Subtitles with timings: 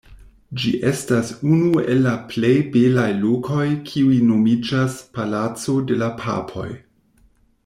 [0.61, 6.71] Ĝi estas unu el la plej belaj lokoj kiuj nomiĝas «Palaco de la Papoj».